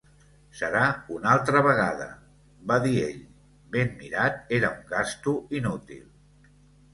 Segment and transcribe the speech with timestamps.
[0.59, 0.85] Serà
[1.17, 2.07] un altra vegada,
[2.71, 3.19] va dir ell.
[3.77, 6.03] Ben mirat era un gasto inútil.